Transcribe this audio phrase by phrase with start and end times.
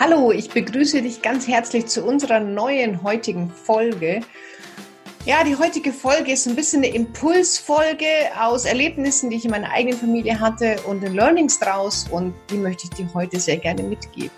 [0.00, 4.20] Hallo, ich begrüße dich ganz herzlich zu unserer neuen heutigen Folge.
[5.26, 8.06] Ja, die heutige Folge ist ein bisschen eine Impulsfolge
[8.38, 12.58] aus Erlebnissen, die ich in meiner eigenen Familie hatte und den Learnings draus und die
[12.58, 14.30] möchte ich dir heute sehr gerne mitgeben.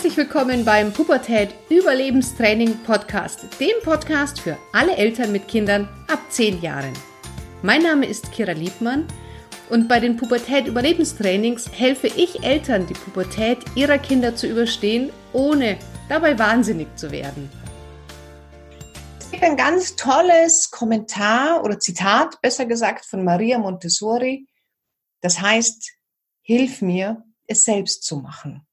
[0.00, 6.62] Herzlich willkommen beim Pubertät Überlebenstraining Podcast, dem Podcast für alle Eltern mit Kindern ab 10
[6.62, 6.94] Jahren.
[7.60, 9.06] Mein Name ist Kira Liebmann
[9.68, 15.78] und bei den Pubertät Überlebenstrainings helfe ich Eltern, die Pubertät ihrer Kinder zu überstehen, ohne
[16.08, 17.50] dabei wahnsinnig zu werden.
[19.18, 24.46] Es gibt ein ganz tolles Kommentar oder Zitat, besser gesagt, von Maria Montessori.
[25.20, 25.92] Das heißt,
[26.40, 28.66] hilf mir, es selbst zu machen.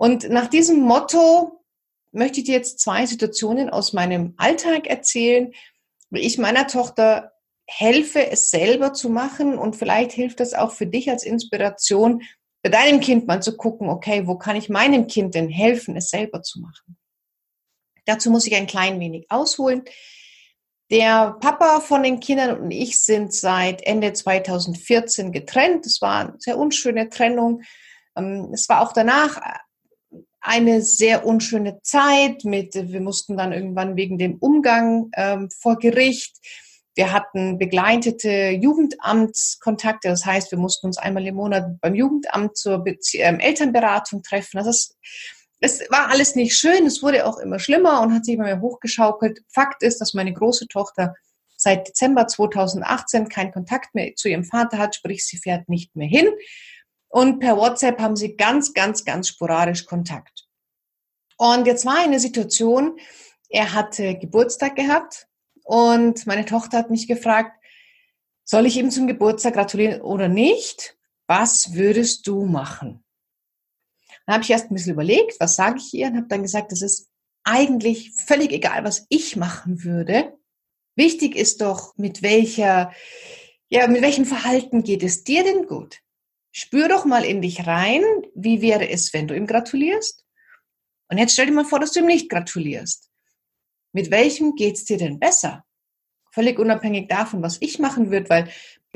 [0.00, 1.62] Und nach diesem Motto
[2.10, 5.52] möchte ich dir jetzt zwei Situationen aus meinem Alltag erzählen,
[6.08, 7.32] wo ich meiner Tochter
[7.66, 12.22] helfe, es selber zu machen und vielleicht hilft das auch für dich als Inspiration,
[12.62, 16.08] bei deinem Kind mal zu gucken, okay, wo kann ich meinem Kind denn helfen, es
[16.08, 16.96] selber zu machen?
[18.06, 19.82] Dazu muss ich ein klein wenig ausholen.
[20.90, 25.84] Der Papa von den Kindern und ich sind seit Ende 2014 getrennt.
[25.84, 27.64] Das war eine sehr unschöne Trennung.
[28.16, 29.38] Ähm, es war auch danach
[30.40, 36.36] eine sehr unschöne Zeit mit, wir mussten dann irgendwann wegen dem Umgang ähm, vor Gericht.
[36.94, 42.78] Wir hatten begleitete Jugendamtskontakte, das heißt, wir mussten uns einmal im Monat beim Jugendamt zur
[42.78, 44.56] Bezie ähm, Elternberatung treffen.
[44.56, 44.96] Das ist,
[45.60, 48.60] es war alles nicht schön, es wurde auch immer schlimmer und hat sich immer mehr
[48.60, 49.40] hochgeschaukelt.
[49.48, 51.14] Fakt ist, dass meine große Tochter
[51.56, 56.08] seit Dezember 2018 keinen Kontakt mehr zu ihrem Vater hat, sprich, sie fährt nicht mehr
[56.08, 56.28] hin.
[57.10, 60.46] Und per WhatsApp haben sie ganz, ganz, ganz sporadisch Kontakt.
[61.36, 62.98] Und jetzt war eine Situation,
[63.48, 65.26] er hatte Geburtstag gehabt
[65.64, 67.52] und meine Tochter hat mich gefragt,
[68.44, 70.96] soll ich ihm zum Geburtstag gratulieren oder nicht?
[71.26, 73.04] Was würdest du machen?
[74.26, 76.70] Dann habe ich erst ein bisschen überlegt, was sage ich ihr und habe dann gesagt,
[76.70, 77.10] das ist
[77.42, 80.36] eigentlich völlig egal, was ich machen würde.
[80.94, 82.92] Wichtig ist doch, mit welcher,
[83.68, 86.00] ja, mit welchem Verhalten geht es dir denn gut?
[86.52, 88.02] Spür doch mal in dich rein,
[88.34, 90.24] wie wäre es, wenn du ihm gratulierst?
[91.08, 93.10] Und jetzt stell dir mal vor, dass du ihm nicht gratulierst.
[93.92, 95.64] Mit welchem geht's dir denn besser?
[96.32, 98.48] Völlig unabhängig davon, was ich machen würde, weil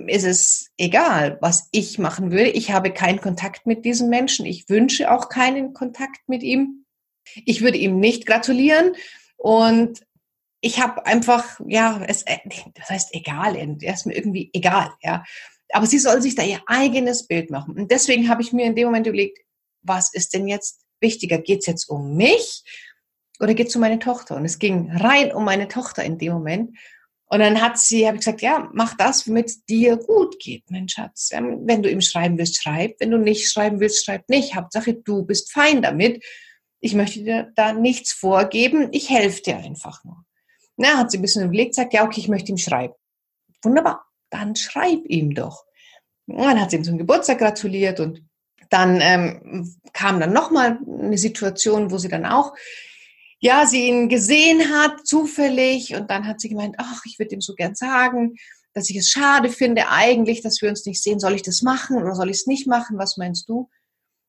[0.06, 2.50] es ist egal, was ich machen würde.
[2.50, 4.46] Ich habe keinen Kontakt mit diesem Menschen.
[4.46, 6.84] Ich wünsche auch keinen Kontakt mit ihm.
[7.44, 8.94] Ich würde ihm nicht gratulieren
[9.36, 10.00] und
[10.60, 12.24] ich habe einfach, ja, es,
[12.74, 15.24] das heißt egal, er ist mir irgendwie egal, ja.
[15.74, 17.74] Aber sie soll sich da ihr eigenes Bild machen.
[17.76, 19.40] Und deswegen habe ich mir in dem Moment überlegt,
[19.82, 21.38] was ist denn jetzt wichtiger?
[21.38, 22.62] Geht es jetzt um mich
[23.40, 24.36] oder geht es um meine Tochter?
[24.36, 26.78] Und es ging rein um meine Tochter in dem Moment.
[27.26, 30.88] Und dann hat sie, habe ich gesagt, ja, mach das, womit dir gut geht, mein
[30.88, 31.30] Schatz.
[31.32, 33.00] Wenn du ihm schreiben willst, schreib.
[33.00, 34.54] Wenn du nicht schreiben willst, schreib nicht.
[34.54, 36.24] Hauptsache, du bist fein damit.
[36.78, 38.90] Ich möchte dir da nichts vorgeben.
[38.92, 40.24] Ich helfe dir einfach nur.
[40.76, 42.94] Na, hat sie ein bisschen überlegt, sagt, ja, okay, ich möchte ihm schreiben.
[43.64, 45.64] Wunderbar dann schreib ihm doch.
[46.26, 48.22] Und dann hat sie ihm zum Geburtstag gratuliert und
[48.70, 52.54] dann ähm, kam dann nochmal eine Situation, wo sie dann auch,
[53.38, 57.40] ja, sie ihn gesehen hat, zufällig, und dann hat sie gemeint, ach, ich würde ihm
[57.40, 58.34] so gern sagen,
[58.72, 61.20] dass ich es schade finde eigentlich, dass wir uns nicht sehen.
[61.20, 62.98] Soll ich das machen oder soll ich es nicht machen?
[62.98, 63.68] Was meinst du?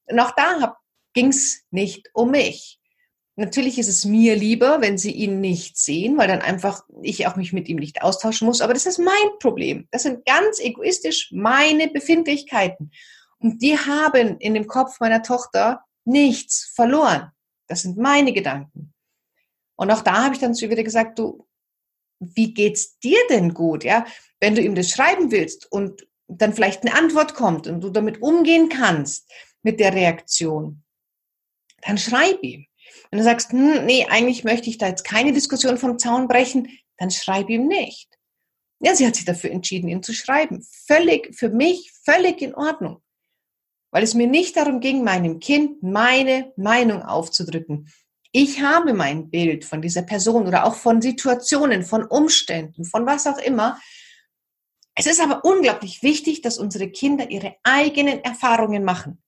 [0.05, 0.77] Und auch da
[1.13, 2.79] ging es nicht um mich.
[3.37, 7.35] Natürlich ist es mir lieber, wenn sie ihn nicht sehen, weil dann einfach ich auch
[7.35, 8.61] mich mit ihm nicht austauschen muss.
[8.61, 9.87] Aber das ist mein Problem.
[9.91, 12.91] Das sind ganz egoistisch meine Befindlichkeiten.
[13.39, 17.31] Und die haben in dem Kopf meiner Tochter nichts verloren.
[17.67, 18.93] Das sind meine Gedanken.
[19.75, 21.45] Und auch da habe ich dann zu ihr wieder gesagt, du,
[22.19, 23.83] wie geht's dir denn gut?
[23.83, 24.05] Ja,
[24.39, 28.21] wenn du ihm das schreiben willst und dann vielleicht eine Antwort kommt und du damit
[28.21, 29.29] umgehen kannst
[29.61, 30.83] mit der Reaktion,
[31.81, 32.65] dann schreib ihm.
[33.15, 36.67] Wenn du sagst, hm, nee, eigentlich möchte ich da jetzt keine Diskussion vom Zaun brechen,
[36.97, 38.09] dann schreib ihm nicht.
[38.81, 40.67] Ja, sie hat sich dafür entschieden, ihn zu schreiben.
[40.85, 43.01] Völlig, für mich völlig in Ordnung.
[43.91, 47.89] Weil es mir nicht darum ging, meinem Kind meine Meinung aufzudrücken.
[48.33, 53.27] Ich habe mein Bild von dieser Person oder auch von Situationen, von Umständen, von was
[53.27, 53.79] auch immer.
[54.93, 59.23] Es ist aber unglaublich wichtig, dass unsere Kinder ihre eigenen Erfahrungen machen.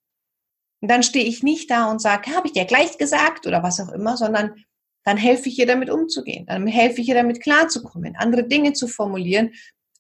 [0.82, 3.80] Und dann stehe ich nicht da und sage, habe ich dir gleich gesagt oder was
[3.80, 4.64] auch immer, sondern
[5.04, 6.46] dann helfe ich ihr damit umzugehen.
[6.46, 9.54] Dann helfe ich ihr damit klarzukommen, andere Dinge zu formulieren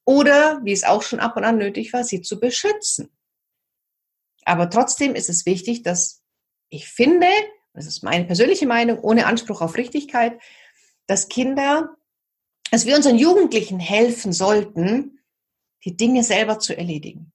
[0.05, 3.09] oder, wie es auch schon ab und an nötig war, sie zu beschützen.
[4.43, 6.21] Aber trotzdem ist es wichtig, dass
[6.69, 7.27] ich finde,
[7.73, 10.39] das ist meine persönliche Meinung, ohne Anspruch auf Richtigkeit,
[11.07, 11.97] dass Kinder
[12.71, 15.19] dass wir unseren Jugendlichen helfen sollten,
[15.85, 17.31] die Dinge selber zu erledigen.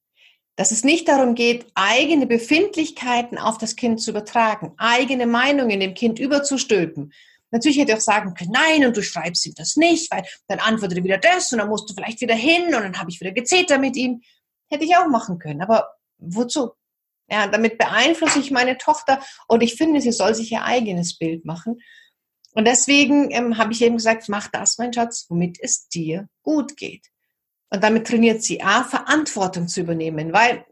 [0.57, 5.95] Dass es nicht darum geht, eigene Befindlichkeiten auf das Kind zu übertragen, eigene Meinungen dem
[5.95, 7.13] Kind überzustülpen.
[7.51, 10.59] Natürlich hätte ich auch sagen können, nein, und du schreibst ihm das nicht, weil dann
[10.59, 13.21] antwortet er wieder das und dann musst du vielleicht wieder hin und dann habe ich
[13.21, 14.23] wieder gezeter mit ihm.
[14.71, 15.61] Hätte ich auch machen können.
[15.61, 16.73] Aber wozu?
[17.31, 21.45] Ja, damit beeinflusse ich meine Tochter und ich finde, sie soll sich ihr eigenes Bild
[21.45, 21.81] machen.
[22.55, 26.77] Und deswegen ähm, habe ich eben gesagt, mach das, mein Schatz, womit es dir gut
[26.77, 27.07] geht.
[27.73, 30.35] Und damit trainiert sie A, Verantwortung zu übernehmen.
[30.35, 30.67] Weil,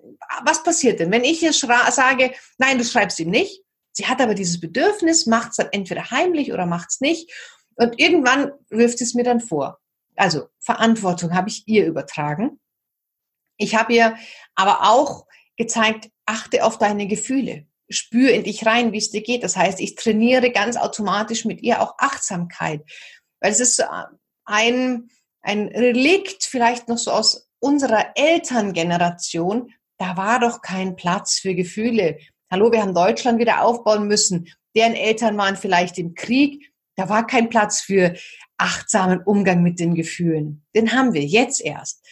[0.45, 3.63] was passiert denn, wenn ich ihr sage, nein, du schreibst ihm nicht,
[3.93, 7.33] sie hat aber dieses Bedürfnis, macht es dann entweder heimlich oder macht es nicht.
[7.77, 9.79] Und irgendwann wirft es mir dann vor.
[10.15, 12.61] Also Verantwortung habe ich ihr übertragen.
[13.57, 14.17] Ich habe ihr
[14.55, 15.27] aber auch
[15.57, 17.67] gezeigt, achte auf deine Gefühle.
[17.89, 19.43] Spür in dich rein, wie es dir geht.
[19.43, 22.83] Das heißt, ich trainiere ganz automatisch mit ihr auch Achtsamkeit.
[23.41, 23.83] Weil es ist
[24.45, 25.09] ein,
[25.43, 29.73] ein Relikt vielleicht noch so aus unserer Elterngeneration.
[29.99, 32.19] Da war doch kein Platz für Gefühle.
[32.51, 34.49] Hallo, wir haben Deutschland wieder aufbauen müssen.
[34.75, 36.73] Deren Eltern waren vielleicht im Krieg.
[36.97, 38.15] Da war kein Platz für
[38.59, 40.65] achtsamen Umgang mit den Gefühlen.
[40.75, 42.05] Den haben wir jetzt erst.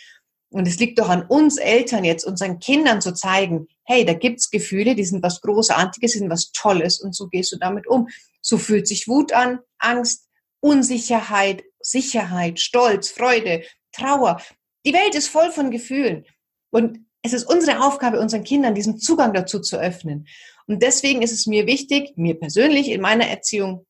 [0.50, 4.50] Und es liegt doch an uns Eltern jetzt, unseren Kindern zu zeigen, hey, da gibt's
[4.50, 8.08] Gefühle, die sind was Großartiges, sind was Tolles und so gehst du damit um.
[8.40, 10.26] So fühlt sich Wut an, Angst,
[10.60, 14.40] Unsicherheit, Sicherheit, Stolz, Freude, Trauer.
[14.86, 16.24] Die Welt ist voll von Gefühlen.
[16.70, 20.28] Und es ist unsere Aufgabe, unseren Kindern diesen Zugang dazu zu öffnen.
[20.66, 23.86] Und deswegen ist es mir wichtig, mir persönlich in meiner Erziehung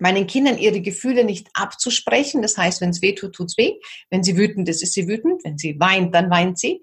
[0.00, 2.42] meinen Kindern ihre Gefühle nicht abzusprechen.
[2.42, 3.74] Das heißt, wenn es weh tut, tut's weh.
[4.10, 5.44] Wenn sie wütend ist, ist sie wütend.
[5.44, 6.82] Wenn sie weint, dann weint sie.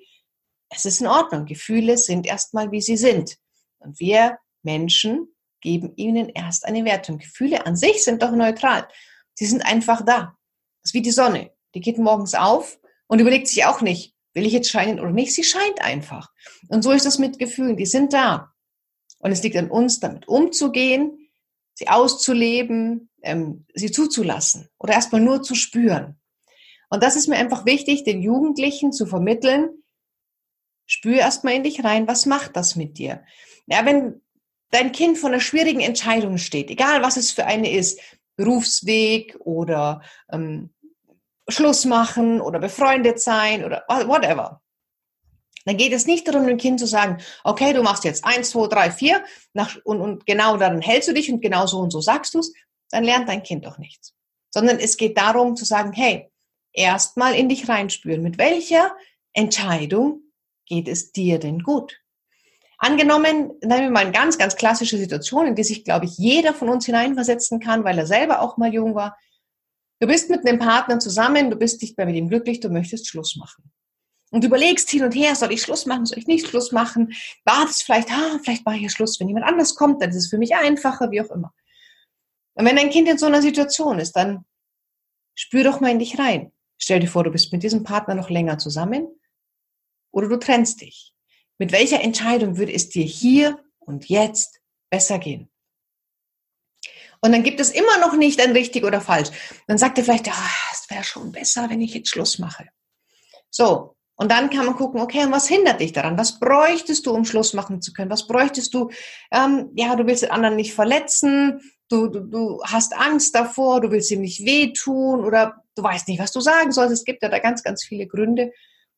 [0.70, 1.46] Es ist in Ordnung.
[1.46, 3.38] Gefühle sind erstmal, wie sie sind.
[3.80, 5.28] Und wir Menschen
[5.62, 7.20] geben ihnen erst eine Wertung.
[7.20, 8.88] Gefühle an sich sind doch neutral.
[9.34, 10.38] Sie sind einfach da.
[10.82, 11.52] Das ist wie die Sonne.
[11.76, 15.34] Die geht morgens auf und überlegt sich auch nicht, will ich jetzt scheinen oder nicht.
[15.34, 16.32] Sie scheint einfach.
[16.70, 17.78] Und so ist das mit Gefühlen.
[17.78, 18.54] Die sind da.
[19.20, 21.30] Und es liegt an uns, damit umzugehen,
[21.74, 26.20] sie auszuleben, ähm, sie zuzulassen oder erstmal nur zu spüren.
[26.90, 29.70] Und das ist mir einfach wichtig, den Jugendlichen zu vermitteln.
[30.86, 33.24] Spür erstmal in dich rein, was macht das mit dir?
[33.66, 34.22] Ja, wenn
[34.70, 38.00] dein Kind vor einer schwierigen Entscheidung steht, egal was es für eine ist,
[38.36, 40.02] Berufsweg oder
[40.32, 40.74] ähm,
[41.48, 44.62] Schluss machen oder befreundet sein oder whatever.
[45.66, 48.68] Dann geht es nicht darum, dem Kind zu sagen, okay, du machst jetzt eins, zwei,
[48.68, 52.02] drei, vier nach, und, und genau daran hältst du dich und genau so und so
[52.02, 52.54] sagst du es,
[52.90, 54.14] dann lernt dein Kind doch nichts.
[54.54, 56.30] Sondern es geht darum zu sagen, hey,
[56.74, 58.96] erstmal in dich reinspüren, mit welcher
[59.34, 60.22] Entscheidung
[60.66, 62.03] geht es dir denn gut?
[62.84, 66.54] Angenommen, nehmen wir mal eine ganz, ganz klassische Situation, in die sich, glaube ich, jeder
[66.54, 69.18] von uns hineinversetzen kann, weil er selber auch mal jung war.
[70.02, 73.08] Du bist mit einem Partner zusammen, du bist nicht mehr mit ihm glücklich, du möchtest
[73.08, 73.72] Schluss machen
[74.32, 77.14] und überlegst hin und her, soll ich Schluss machen, soll ich nicht Schluss machen,
[77.46, 80.38] wartest vielleicht, ah, vielleicht mache ich Schluss, wenn jemand anders kommt, dann ist es für
[80.38, 81.54] mich einfacher, wie auch immer.
[82.56, 84.44] Und wenn dein Kind in so einer Situation ist, dann
[85.36, 86.52] spür doch mal in dich rein.
[86.78, 89.08] Stell dir vor, du bist mit diesem Partner noch länger zusammen
[90.12, 91.13] oder du trennst dich.
[91.58, 94.60] Mit welcher Entscheidung würde es dir hier und jetzt
[94.90, 95.50] besser gehen?
[97.22, 99.30] Und dann gibt es immer noch nicht ein richtig oder falsch.
[99.68, 102.68] Dann sagt er vielleicht, ah, es wäre schon besser, wenn ich jetzt Schluss mache.
[103.50, 106.18] So, und dann kann man gucken, okay, und was hindert dich daran?
[106.18, 108.12] Was bräuchtest du, um Schluss machen zu können?
[108.12, 108.90] Was bräuchtest du?
[109.32, 113.90] Ähm, ja, du willst den anderen nicht verletzen, du, du, du hast Angst davor, du
[113.92, 116.94] willst ihm nicht wehtun oder du weißt nicht, was du sagen sollst.
[116.94, 118.52] Es gibt ja da ganz, ganz viele Gründe.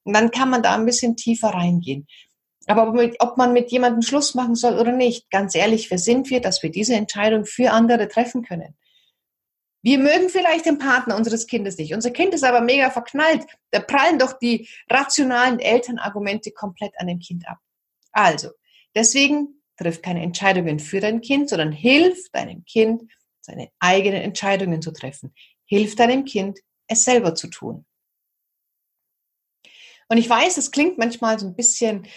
[0.03, 2.07] Und dann kann man da ein bisschen tiefer reingehen.
[2.67, 6.41] Aber ob man mit jemandem Schluss machen soll oder nicht, ganz ehrlich, wer sind wir,
[6.41, 8.75] dass wir diese Entscheidung für andere treffen können?
[9.83, 11.93] Wir mögen vielleicht den Partner unseres Kindes nicht.
[11.93, 13.45] Unser Kind ist aber mega verknallt.
[13.69, 17.59] Da prallen doch die rationalen Elternargumente komplett an dem Kind ab.
[18.11, 18.49] Also,
[18.95, 23.03] deswegen triff keine Entscheidungen für dein Kind, sondern hilf deinem Kind,
[23.41, 25.35] seine eigenen Entscheidungen zu treffen.
[25.65, 27.85] Hilf deinem Kind, es selber zu tun.
[30.07, 32.07] Und ich weiß, es klingt manchmal so ein bisschen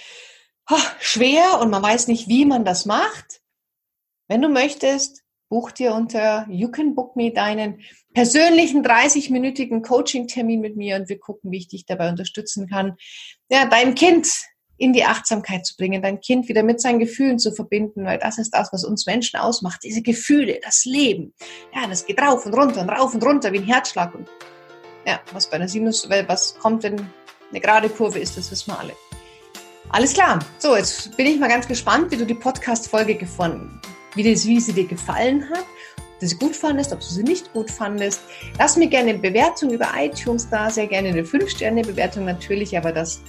[1.01, 3.41] schwer und man weiß nicht, wie man das macht.
[4.29, 7.81] Wenn du möchtest, buch dir unter You Can Book Me deinen
[8.13, 12.97] persönlichen 30-minütigen Coaching-Termin mit mir und wir gucken, wie ich dich dabei unterstützen kann,
[13.51, 14.29] ja, dein Kind
[14.77, 18.39] in die Achtsamkeit zu bringen, dein Kind wieder mit seinen Gefühlen zu verbinden, weil das
[18.39, 21.35] ist das, was uns Menschen ausmacht, diese Gefühle, das Leben.
[21.75, 24.29] Ja, das geht rauf und runter und rauf und runter wie ein Herzschlag und
[25.07, 27.11] ja, was bei einer Sinus, was kommt, wenn
[27.51, 29.08] eine gerade Kurve ist, das wissen wir alle.
[29.91, 30.39] Alles klar.
[30.59, 33.81] So, jetzt bin ich mal ganz gespannt, wie du die Podcast-Folge gefunden
[34.19, 35.65] wie, das, wie sie dir gefallen hat.
[36.21, 38.21] du sie gut fandest, ob du sie nicht gut fandest.
[38.59, 43.21] Lass mir gerne eine Bewertung über iTunes da, sehr gerne eine 5-Sterne-Bewertung natürlich, aber das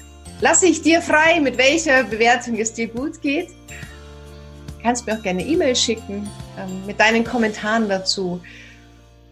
[0.42, 3.50] lasse ich dir frei, mit welcher Bewertung es dir gut geht.
[3.50, 8.42] Du kannst mir auch gerne E-Mail schicken ähm, mit deinen Kommentaren dazu.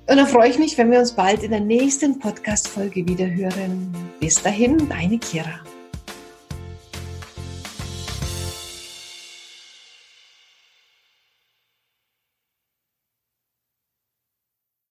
[0.10, 3.93] Und dann freue ich mich, wenn wir uns bald in der nächsten Podcast-Folge wieder hören.
[4.19, 5.60] Bis dahin, deine Kira.